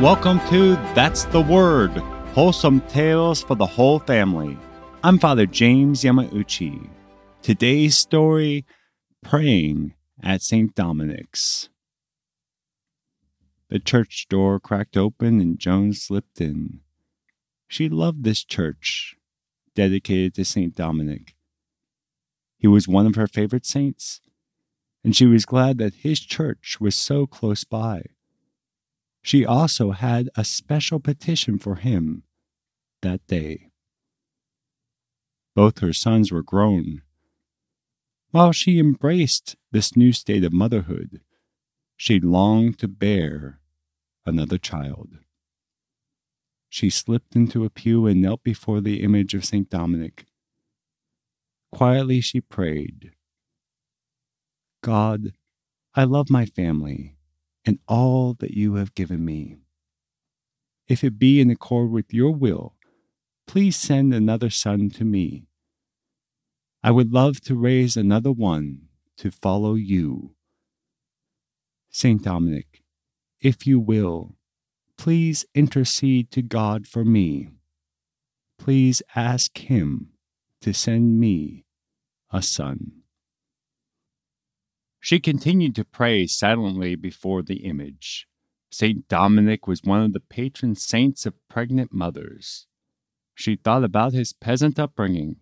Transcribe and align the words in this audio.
Welcome 0.00 0.40
to 0.48 0.76
That's 0.94 1.24
the 1.24 1.42
Word, 1.42 1.90
wholesome 2.32 2.80
tales 2.88 3.42
for 3.42 3.54
the 3.54 3.66
whole 3.66 3.98
family. 3.98 4.56
I'm 5.04 5.18
Father 5.18 5.44
James 5.44 6.04
Yamauchi. 6.04 6.88
Today's 7.42 7.98
story 7.98 8.64
Praying 9.22 9.92
at 10.22 10.40
St. 10.40 10.74
Dominic's. 10.74 11.68
The 13.68 13.78
church 13.78 14.26
door 14.30 14.58
cracked 14.58 14.96
open 14.96 15.38
and 15.38 15.58
Joan 15.58 15.92
slipped 15.92 16.40
in. 16.40 16.80
She 17.68 17.90
loved 17.90 18.24
this 18.24 18.42
church, 18.42 19.16
dedicated 19.74 20.32
to 20.36 20.46
St. 20.46 20.74
Dominic. 20.74 21.34
He 22.56 22.66
was 22.66 22.88
one 22.88 23.06
of 23.06 23.16
her 23.16 23.26
favorite 23.26 23.66
saints, 23.66 24.22
and 25.04 25.14
she 25.14 25.26
was 25.26 25.44
glad 25.44 25.76
that 25.76 25.92
his 25.96 26.20
church 26.20 26.78
was 26.80 26.96
so 26.96 27.26
close 27.26 27.64
by. 27.64 28.04
She 29.22 29.44
also 29.44 29.90
had 29.90 30.30
a 30.34 30.44
special 30.44 30.98
petition 30.98 31.58
for 31.58 31.76
him 31.76 32.22
that 33.02 33.26
day. 33.26 33.70
Both 35.54 35.80
her 35.80 35.92
sons 35.92 36.32
were 36.32 36.42
grown. 36.42 37.02
While 38.30 38.52
she 38.52 38.78
embraced 38.78 39.56
this 39.72 39.96
new 39.96 40.12
state 40.12 40.44
of 40.44 40.52
motherhood, 40.52 41.20
she 41.96 42.20
longed 42.20 42.78
to 42.78 42.88
bear 42.88 43.60
another 44.24 44.58
child. 44.58 45.18
She 46.68 46.88
slipped 46.88 47.34
into 47.34 47.64
a 47.64 47.70
pew 47.70 48.06
and 48.06 48.22
knelt 48.22 48.42
before 48.44 48.80
the 48.80 49.02
image 49.02 49.34
of 49.34 49.44
St. 49.44 49.68
Dominic. 49.68 50.26
Quietly 51.72 52.20
she 52.20 52.40
prayed 52.40 53.12
God, 54.82 55.34
I 55.94 56.04
love 56.04 56.30
my 56.30 56.46
family 56.46 57.16
and 57.64 57.78
all 57.86 58.34
that 58.40 58.52
you 58.52 58.74
have 58.74 58.94
given 58.94 59.24
me. 59.24 59.56
If 60.88 61.04
it 61.04 61.18
be 61.18 61.40
in 61.40 61.50
accord 61.50 61.90
with 61.90 62.12
your 62.12 62.32
will, 62.32 62.74
please 63.46 63.76
send 63.76 64.12
another 64.12 64.50
son 64.50 64.90
to 64.90 65.04
me. 65.04 65.46
I 66.82 66.90
would 66.90 67.12
love 67.12 67.40
to 67.42 67.54
raise 67.54 67.96
another 67.96 68.32
one 68.32 68.88
to 69.18 69.30
follow 69.30 69.74
you. 69.74 70.34
Saint 71.90 72.22
Dominic, 72.22 72.82
if 73.40 73.66
you 73.66 73.78
will, 73.78 74.36
please 74.96 75.44
intercede 75.54 76.30
to 76.30 76.42
God 76.42 76.86
for 76.86 77.04
me. 77.04 77.50
Please 78.58 79.02
ask 79.14 79.58
Him 79.58 80.10
to 80.60 80.72
send 80.72 81.18
me 81.18 81.64
a 82.32 82.42
son. 82.42 82.99
She 85.00 85.18
continued 85.18 85.74
to 85.76 85.84
pray 85.84 86.26
silently 86.26 86.94
before 86.94 87.42
the 87.42 87.64
image. 87.64 88.28
St. 88.70 89.08
Dominic 89.08 89.66
was 89.66 89.82
one 89.82 90.02
of 90.02 90.12
the 90.12 90.20
patron 90.20 90.74
saints 90.74 91.24
of 91.24 91.48
pregnant 91.48 91.92
mothers. 91.92 92.66
She 93.34 93.56
thought 93.56 93.82
about 93.82 94.12
his 94.12 94.34
peasant 94.34 94.78
upbringing 94.78 95.36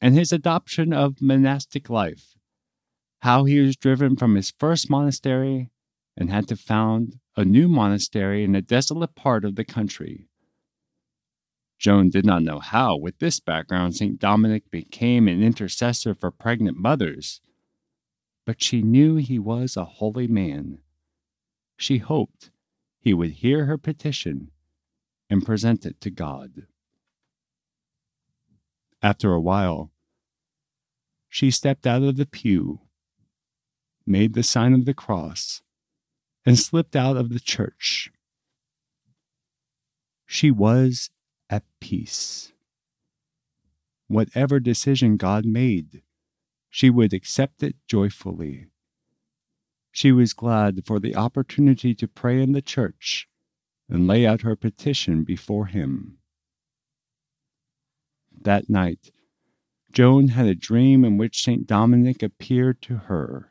and 0.00 0.14
his 0.14 0.30
adoption 0.30 0.92
of 0.92 1.22
monastic 1.22 1.88
life, 1.88 2.36
how 3.22 3.44
he 3.44 3.58
was 3.58 3.76
driven 3.76 4.14
from 4.14 4.34
his 4.34 4.52
first 4.58 4.90
monastery 4.90 5.70
and 6.14 6.30
had 6.30 6.46
to 6.48 6.56
found 6.56 7.18
a 7.34 7.44
new 7.46 7.66
monastery 7.66 8.44
in 8.44 8.54
a 8.54 8.62
desolate 8.62 9.14
part 9.14 9.44
of 9.44 9.56
the 9.56 9.64
country. 9.64 10.28
Joan 11.78 12.10
did 12.10 12.26
not 12.26 12.42
know 12.42 12.58
how, 12.58 12.96
with 12.96 13.18
this 13.18 13.40
background, 13.40 13.96
St. 13.96 14.18
Dominic 14.18 14.70
became 14.70 15.28
an 15.28 15.42
intercessor 15.42 16.14
for 16.14 16.30
pregnant 16.30 16.76
mothers 16.76 17.40
but 18.48 18.62
she 18.62 18.80
knew 18.80 19.16
he 19.16 19.38
was 19.38 19.76
a 19.76 19.84
holy 19.84 20.26
man. 20.26 20.78
She 21.76 21.98
hoped 21.98 22.50
he 22.98 23.12
would 23.12 23.32
hear 23.32 23.66
her 23.66 23.76
petition 23.76 24.52
and 25.28 25.44
present 25.44 25.84
it 25.84 26.00
to 26.00 26.08
God. 26.08 26.62
After 29.02 29.34
a 29.34 29.40
while, 29.40 29.90
she 31.28 31.50
stepped 31.50 31.86
out 31.86 32.02
of 32.02 32.16
the 32.16 32.24
pew, 32.24 32.80
made 34.06 34.32
the 34.32 34.42
sign 34.42 34.72
of 34.72 34.86
the 34.86 34.94
cross, 34.94 35.60
and 36.46 36.58
slipped 36.58 36.96
out 36.96 37.18
of 37.18 37.28
the 37.28 37.40
church. 37.40 38.10
She 40.24 40.50
was 40.50 41.10
at 41.50 41.64
peace. 41.80 42.54
Whatever 44.06 44.58
decision 44.58 45.18
God 45.18 45.44
made, 45.44 46.00
she 46.78 46.90
would 46.90 47.12
accept 47.12 47.60
it 47.60 47.74
joyfully. 47.88 48.66
She 49.90 50.12
was 50.12 50.32
glad 50.32 50.86
for 50.86 51.00
the 51.00 51.16
opportunity 51.16 51.92
to 51.96 52.06
pray 52.06 52.40
in 52.40 52.52
the 52.52 52.62
church 52.62 53.26
and 53.88 54.06
lay 54.06 54.24
out 54.24 54.42
her 54.42 54.54
petition 54.54 55.24
before 55.24 55.66
him. 55.66 56.18
That 58.30 58.70
night, 58.70 59.10
Joan 59.90 60.28
had 60.28 60.46
a 60.46 60.54
dream 60.54 61.04
in 61.04 61.18
which 61.18 61.42
St. 61.42 61.66
Dominic 61.66 62.22
appeared 62.22 62.80
to 62.82 62.98
her. 63.08 63.50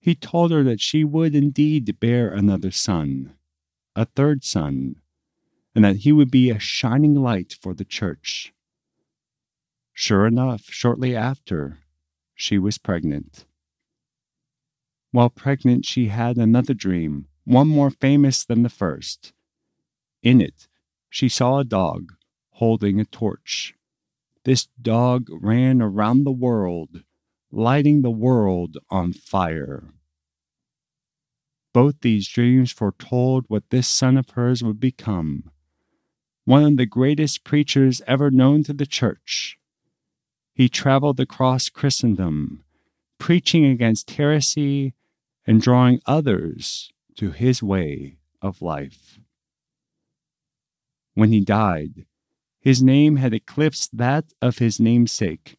He 0.00 0.14
told 0.14 0.52
her 0.52 0.62
that 0.62 0.80
she 0.80 1.04
would 1.04 1.34
indeed 1.34 2.00
bear 2.00 2.30
another 2.30 2.70
son, 2.70 3.34
a 3.94 4.06
third 4.06 4.42
son, 4.42 5.02
and 5.74 5.84
that 5.84 5.96
he 5.96 6.12
would 6.12 6.30
be 6.30 6.48
a 6.48 6.58
shining 6.58 7.14
light 7.14 7.54
for 7.60 7.74
the 7.74 7.84
church. 7.84 8.54
Sure 9.92 10.26
enough, 10.26 10.62
shortly 10.70 11.14
after, 11.14 11.80
she 12.36 12.58
was 12.58 12.78
pregnant. 12.78 13.46
While 15.10 15.30
pregnant, 15.30 15.84
she 15.84 16.08
had 16.08 16.36
another 16.36 16.74
dream, 16.74 17.26
one 17.44 17.66
more 17.66 17.90
famous 17.90 18.44
than 18.44 18.62
the 18.62 18.68
first. 18.68 19.32
In 20.22 20.40
it, 20.40 20.68
she 21.10 21.28
saw 21.28 21.58
a 21.58 21.64
dog 21.64 22.12
holding 22.50 23.00
a 23.00 23.04
torch. 23.04 23.74
This 24.44 24.68
dog 24.80 25.26
ran 25.30 25.82
around 25.82 26.22
the 26.22 26.30
world, 26.30 27.02
lighting 27.50 28.02
the 28.02 28.10
world 28.10 28.76
on 28.90 29.12
fire. 29.12 29.94
Both 31.72 32.00
these 32.00 32.28
dreams 32.28 32.70
foretold 32.70 33.46
what 33.48 33.70
this 33.70 33.88
son 33.88 34.16
of 34.16 34.30
hers 34.30 34.62
would 34.62 34.78
become 34.78 35.50
one 36.46 36.62
of 36.62 36.76
the 36.76 36.86
greatest 36.86 37.42
preachers 37.42 38.00
ever 38.06 38.30
known 38.30 38.62
to 38.62 38.72
the 38.72 38.86
church. 38.86 39.58
He 40.56 40.70
traveled 40.70 41.20
across 41.20 41.68
Christendom, 41.68 42.64
preaching 43.18 43.66
against 43.66 44.10
heresy 44.12 44.94
and 45.46 45.60
drawing 45.60 46.00
others 46.06 46.90
to 47.16 47.30
his 47.30 47.62
way 47.62 48.16
of 48.40 48.62
life. 48.62 49.18
When 51.12 51.30
he 51.30 51.42
died, 51.42 52.06
his 52.58 52.82
name 52.82 53.16
had 53.16 53.34
eclipsed 53.34 53.98
that 53.98 54.32
of 54.40 54.56
his 54.56 54.80
namesake. 54.80 55.58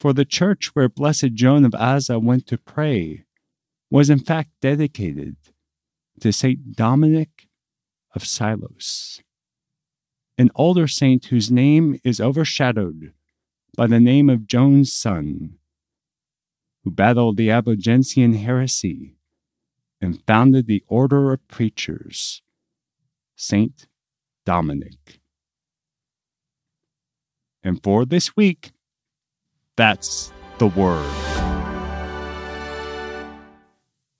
For 0.00 0.12
the 0.12 0.24
church 0.24 0.74
where 0.74 0.88
Blessed 0.88 1.34
Joan 1.34 1.64
of 1.64 1.70
Aza 1.70 2.20
went 2.20 2.48
to 2.48 2.58
pray 2.58 3.26
was 3.90 4.10
in 4.10 4.18
fact 4.18 4.50
dedicated 4.60 5.36
to 6.18 6.32
Saint 6.32 6.72
Dominic 6.74 7.46
of 8.12 8.26
Silos, 8.26 9.22
an 10.36 10.50
older 10.56 10.88
saint 10.88 11.26
whose 11.26 11.48
name 11.48 12.00
is 12.02 12.20
overshadowed 12.20 13.12
by 13.76 13.86
the 13.86 14.00
name 14.00 14.28
of 14.28 14.46
Joan's 14.46 14.92
son, 14.92 15.54
who 16.84 16.90
battled 16.90 17.36
the 17.36 17.50
Albigensian 17.50 18.34
heresy 18.34 19.16
and 20.00 20.22
founded 20.26 20.66
the 20.66 20.84
Order 20.88 21.32
of 21.32 21.46
Preachers, 21.48 22.42
Saint 23.36 23.86
Dominic. 24.44 25.20
And 27.62 27.82
for 27.82 28.04
this 28.04 28.36
week, 28.36 28.72
that's 29.76 30.32
the 30.58 30.66
word. 30.66 31.10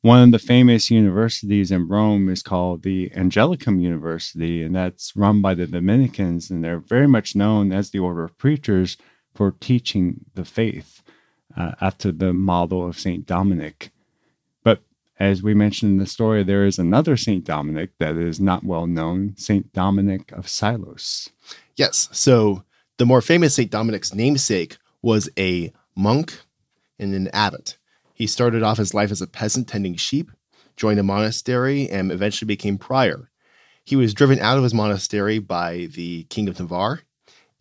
One 0.00 0.22
of 0.22 0.32
the 0.32 0.38
famous 0.38 0.91
universities 0.91 1.71
in 1.71 1.88
Rome 1.88 2.28
is 2.28 2.42
called 2.42 2.82
the 2.82 3.10
Angelicum 3.10 3.80
University, 3.80 4.62
and 4.62 4.74
that's 4.74 5.15
run 5.15 5.41
by 5.41 5.54
the 5.54 5.66
Dominicans, 5.66 6.50
and 6.50 6.65
they're 6.65 6.80
very 6.80 7.06
much 7.06 7.36
known 7.36 7.72
as 7.72 7.91
the 7.91 8.00
Order 8.00 8.24
of 8.24 8.38
Preachers 8.38 8.97
for 9.34 9.54
teaching 9.60 10.24
the 10.34 10.44
faith 10.44 11.02
uh, 11.56 11.72
after 11.80 12.12
the 12.12 12.32
model 12.32 12.86
of 12.86 12.98
St. 12.98 13.26
Dominic. 13.26 13.90
But 14.62 14.82
as 15.18 15.42
we 15.42 15.54
mentioned 15.54 15.92
in 15.92 15.98
the 15.98 16.06
story, 16.06 16.42
there 16.42 16.64
is 16.64 16.78
another 16.78 17.16
St. 17.16 17.44
Dominic 17.44 17.90
that 17.98 18.16
is 18.16 18.40
not 18.40 18.64
well 18.64 18.86
known, 18.86 19.34
St. 19.36 19.72
Dominic 19.72 20.32
of 20.32 20.48
Silos. 20.48 21.30
Yes. 21.76 22.08
So 22.12 22.64
the 22.98 23.06
more 23.06 23.20
famous 23.20 23.54
St. 23.54 23.70
Dominic's 23.70 24.14
namesake 24.14 24.76
was 25.00 25.28
a 25.38 25.72
monk 25.96 26.40
and 26.98 27.14
an 27.14 27.28
abbot. 27.32 27.78
He 28.14 28.26
started 28.26 28.62
off 28.62 28.78
his 28.78 28.94
life 28.94 29.10
as 29.10 29.20
a 29.20 29.26
peasant 29.26 29.68
tending 29.68 29.96
sheep, 29.96 30.30
joined 30.76 31.00
a 31.00 31.02
monastery, 31.02 31.88
and 31.90 32.12
eventually 32.12 32.46
became 32.46 32.78
prior. 32.78 33.30
He 33.84 33.96
was 33.96 34.14
driven 34.14 34.38
out 34.38 34.58
of 34.58 34.62
his 34.62 34.74
monastery 34.74 35.40
by 35.40 35.88
the 35.92 36.24
king 36.24 36.48
of 36.48 36.58
Navarre 36.60 37.00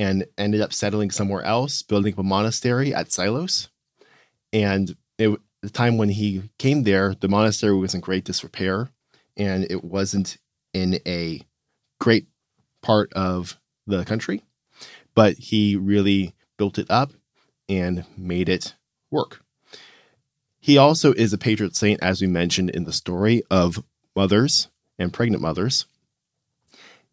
and 0.01 0.25
ended 0.36 0.62
up 0.62 0.74
settling 0.74 1.12
somewhere 1.12 1.44
else, 1.44 1.83
building 1.83 2.13
up 2.13 2.19
a 2.19 2.24
monastery 2.24 2.92
at 2.92 3.12
Silos. 3.12 3.69
And 4.51 4.95
it, 5.19 5.39
the 5.62 5.69
time 5.69 5.98
when 5.98 6.09
he 6.09 6.50
came 6.57 6.81
there, 6.83 7.13
the 7.13 7.27
monastery 7.27 7.75
was 7.77 7.94
in 7.94 8.01
great 8.01 8.25
disrepair 8.25 8.89
and 9.38 9.68
it 9.69 9.83
wasn't 9.83 10.39
in 10.74 11.00
a 11.06 11.42
great 12.00 12.25
part 12.81 13.13
of 13.13 13.59
the 13.86 14.03
country, 14.03 14.42
but 15.13 15.36
he 15.38 15.75
really 15.75 16.33
built 16.57 16.80
it 16.80 16.89
up 16.89 17.13
and 17.69 18.04
made 18.18 18.50
it 18.50 18.74
work. 19.12 19.44
He 20.59 20.80
also 20.80 21.13
is 21.13 21.31
a 21.31 21.38
patron 21.38 21.74
saint, 21.75 22.01
as 22.01 22.21
we 22.21 22.27
mentioned 22.27 22.71
in 22.71 22.86
the 22.86 22.94
story, 22.94 23.44
of 23.51 23.83
mothers 24.15 24.68
and 24.97 25.13
pregnant 25.13 25.44
mothers. 25.44 25.86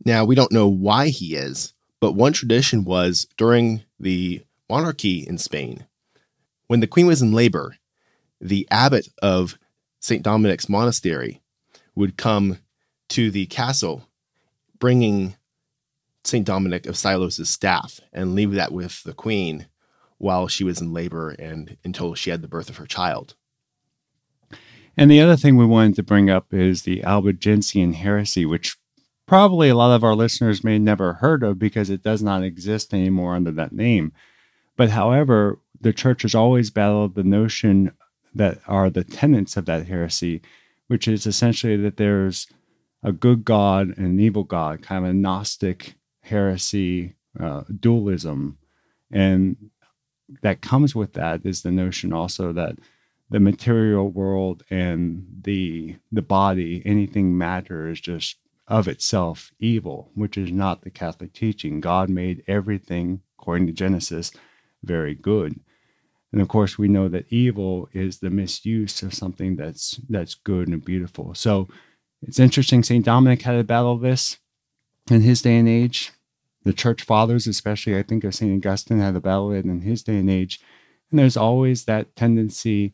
Now, 0.06 0.24
we 0.24 0.34
don't 0.34 0.52
know 0.52 0.68
why 0.68 1.08
he 1.08 1.34
is, 1.34 1.74
but 2.00 2.12
one 2.12 2.32
tradition 2.32 2.84
was 2.84 3.26
during 3.36 3.82
the 3.98 4.42
monarchy 4.68 5.26
in 5.26 5.38
Spain, 5.38 5.86
when 6.66 6.80
the 6.80 6.86
queen 6.86 7.06
was 7.06 7.22
in 7.22 7.32
labor, 7.32 7.76
the 8.40 8.68
abbot 8.70 9.08
of 9.22 9.58
St. 10.00 10.22
Dominic's 10.22 10.68
monastery 10.68 11.40
would 11.94 12.16
come 12.16 12.58
to 13.08 13.30
the 13.30 13.46
castle 13.46 14.06
bringing 14.78 15.36
St. 16.24 16.46
Dominic 16.46 16.86
of 16.86 16.96
Silos' 16.96 17.48
staff 17.48 18.00
and 18.12 18.34
leave 18.34 18.52
that 18.52 18.72
with 18.72 19.02
the 19.02 19.14
queen 19.14 19.66
while 20.18 20.46
she 20.46 20.64
was 20.64 20.80
in 20.80 20.92
labor 20.92 21.30
and 21.30 21.76
until 21.84 22.14
she 22.14 22.30
had 22.30 22.42
the 22.42 22.48
birth 22.48 22.68
of 22.68 22.76
her 22.76 22.86
child. 22.86 23.34
And 24.96 25.10
the 25.10 25.20
other 25.20 25.36
thing 25.36 25.56
we 25.56 25.64
wanted 25.64 25.94
to 25.96 26.02
bring 26.02 26.28
up 26.28 26.52
is 26.52 26.82
the 26.82 27.02
Albigensian 27.04 27.92
heresy, 27.94 28.44
which 28.44 28.76
probably 29.28 29.68
a 29.68 29.76
lot 29.76 29.94
of 29.94 30.02
our 30.02 30.14
listeners 30.14 30.64
may 30.64 30.78
never 30.78 31.12
heard 31.12 31.42
of 31.42 31.58
because 31.58 31.90
it 31.90 32.02
does 32.02 32.22
not 32.22 32.42
exist 32.42 32.94
anymore 32.94 33.36
under 33.36 33.52
that 33.52 33.72
name. 33.72 34.10
But 34.76 34.90
however, 34.90 35.58
the 35.80 35.92
church 35.92 36.22
has 36.22 36.34
always 36.34 36.70
battled 36.70 37.14
the 37.14 37.22
notion 37.22 37.92
that 38.34 38.58
are 38.66 38.88
the 38.88 39.04
tenets 39.04 39.56
of 39.56 39.66
that 39.66 39.86
heresy, 39.86 40.40
which 40.86 41.06
is 41.06 41.26
essentially 41.26 41.76
that 41.76 41.98
there's 41.98 42.46
a 43.02 43.12
good 43.12 43.44
God 43.44 43.88
and 43.88 44.06
an 44.06 44.20
evil 44.20 44.44
God, 44.44 44.82
kind 44.82 45.04
of 45.04 45.10
a 45.10 45.14
Gnostic 45.14 45.94
heresy, 46.22 47.14
uh, 47.38 47.64
dualism. 47.78 48.56
And 49.12 49.70
that 50.42 50.62
comes 50.62 50.94
with 50.94 51.12
that 51.12 51.44
is 51.44 51.62
the 51.62 51.70
notion 51.70 52.12
also 52.12 52.52
that 52.54 52.76
the 53.30 53.40
material 53.40 54.08
world 54.08 54.62
and 54.70 55.26
the 55.42 55.96
the 56.10 56.22
body, 56.22 56.82
anything 56.86 57.36
matter 57.36 57.88
is 57.88 58.00
just 58.00 58.38
of 58.68 58.86
itself 58.86 59.50
evil, 59.58 60.10
which 60.14 60.36
is 60.36 60.52
not 60.52 60.82
the 60.82 60.90
Catholic 60.90 61.32
teaching. 61.32 61.80
God 61.80 62.10
made 62.10 62.44
everything, 62.46 63.22
according 63.38 63.66
to 63.66 63.72
Genesis, 63.72 64.30
very 64.84 65.14
good. 65.14 65.58
And 66.30 66.42
of 66.42 66.48
course, 66.48 66.76
we 66.76 66.88
know 66.88 67.08
that 67.08 67.32
evil 67.32 67.88
is 67.92 68.18
the 68.18 68.30
misuse 68.30 69.02
of 69.02 69.14
something 69.14 69.56
that's 69.56 69.98
that's 70.10 70.34
good 70.34 70.68
and 70.68 70.84
beautiful. 70.84 71.34
So 71.34 71.68
it's 72.22 72.38
interesting. 72.38 72.82
Saint 72.82 73.06
Dominic 73.06 73.42
had 73.42 73.56
to 73.56 73.64
battle 73.64 73.96
this 73.96 74.36
in 75.10 75.22
his 75.22 75.40
day 75.40 75.56
and 75.56 75.68
age. 75.68 76.12
The 76.64 76.74
church 76.74 77.02
fathers, 77.02 77.46
especially 77.46 77.96
I 77.96 78.02
think 78.02 78.24
of 78.24 78.34
Saint 78.34 78.54
Augustine, 78.54 79.00
had 79.00 79.14
to 79.14 79.20
battle 79.20 79.52
it 79.52 79.64
in 79.64 79.80
his 79.80 80.02
day 80.02 80.18
and 80.18 80.28
age. 80.28 80.60
And 81.10 81.18
there's 81.18 81.36
always 81.36 81.84
that 81.84 82.14
tendency 82.14 82.92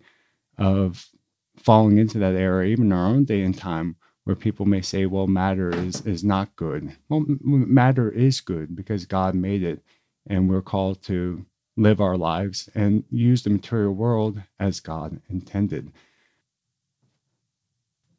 of 0.56 1.08
falling 1.56 1.98
into 1.98 2.18
that 2.18 2.36
error, 2.36 2.62
even 2.62 2.86
in 2.86 2.92
our 2.92 3.06
own 3.06 3.24
day 3.24 3.42
and 3.42 3.56
time, 3.56 3.96
where 4.24 4.36
people 4.36 4.66
may 4.66 4.80
say, 4.80 5.06
"Well, 5.06 5.26
matter 5.26 5.70
is 5.70 6.00
is 6.06 6.24
not 6.24 6.56
good." 6.56 6.96
Well, 7.08 7.24
matter 7.28 8.10
is 8.10 8.40
good 8.40 8.74
because 8.74 9.06
God 9.06 9.34
made 9.34 9.62
it, 9.62 9.82
and 10.26 10.48
we're 10.48 10.62
called 10.62 11.02
to 11.04 11.44
live 11.76 12.00
our 12.00 12.16
lives 12.16 12.68
and 12.74 13.04
use 13.10 13.42
the 13.42 13.50
material 13.50 13.92
world 13.92 14.42
as 14.58 14.80
God 14.80 15.20
intended. 15.28 15.92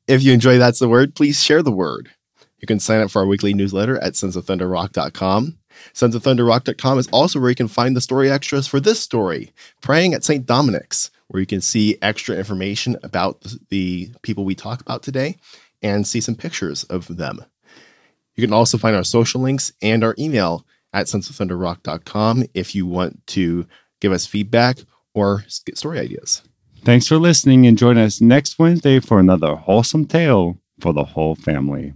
If 0.08 0.22
you 0.22 0.34
enjoy 0.34 0.58
That's 0.58 0.80
the 0.80 0.90
Word, 0.90 1.16
please 1.16 1.42
share 1.42 1.64
the 1.64 1.72
word. 1.72 2.12
You 2.60 2.68
can 2.68 2.80
sign 2.80 3.02
up 3.02 3.12
for 3.12 3.20
our 3.20 3.28
weekly 3.28 3.54
newsletter 3.54 3.98
at 4.00 4.14
sonsofthunderrock.com. 4.14 5.58
Sonsofthunderrock.com 5.94 7.00
is 7.00 7.08
also 7.08 7.40
where 7.40 7.50
you 7.50 7.56
can 7.56 7.68
find 7.68 7.96
the 7.96 8.02
story 8.02 8.30
extras 8.30 8.68
for 8.68 8.80
this 8.80 9.00
story, 9.00 9.52
Praying 9.82 10.14
at 10.14 10.24
St. 10.24 10.46
Dominic's, 10.46 11.12
where 11.28 11.40
you 11.40 11.46
can 11.46 11.62
see 11.62 11.98
extra 12.02 12.36
information 12.36 12.98
about 13.04 13.46
the 13.70 14.12
people 14.22 14.46
we 14.46 14.56
talk 14.56 14.80
about 14.82 15.04
today 15.04 15.38
and 15.86 16.08
see 16.08 16.20
some 16.20 16.36
pictures 16.36 16.84
of 16.86 17.16
them. 17.16 17.46
You 18.36 18.44
can 18.46 18.54
also 18.54 18.78
find 18.78 18.96
our 18.96 19.04
social 19.04 19.40
links 19.40 19.72
and 19.84 20.04
our 20.04 20.16
email 20.18 20.66
at 20.92 21.06
sonsofthunderrock.com 21.06 22.46
if 22.56 22.74
you 22.74 22.88
want 22.88 23.26
to 23.28 23.68
give 24.02 24.12
us 24.12 24.26
feedback 24.26 24.80
or 25.14 25.46
get 25.66 25.78
story 25.78 26.00
ideas. 26.00 26.42
Thanks 26.84 27.08
for 27.08 27.18
listening 27.18 27.68
and 27.68 27.78
join 27.78 27.98
us 28.00 28.20
next 28.20 28.58
Wednesday 28.58 29.00
for 29.00 29.20
another 29.20 29.56
wholesome 29.56 30.06
tale 30.06 30.58
for 30.80 30.92
the 30.92 31.04
whole 31.04 31.36
family. 31.36 31.94